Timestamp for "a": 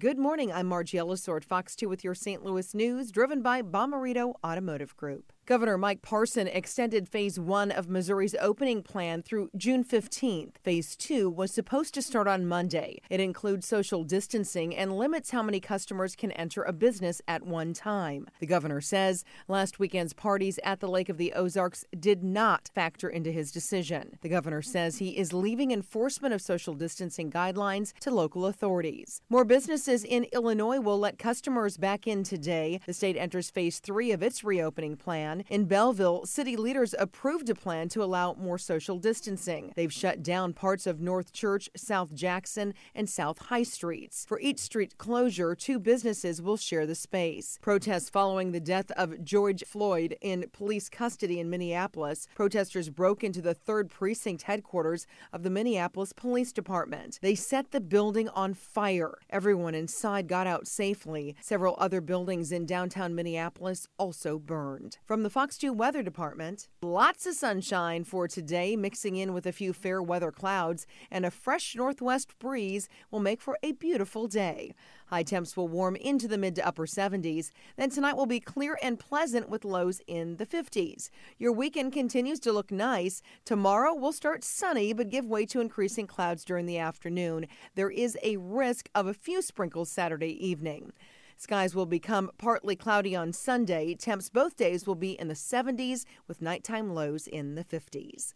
16.62-16.72, 37.48-37.54, 69.46-69.52, 71.24-71.30, 73.62-73.70, 88.24-88.36, 89.06-89.14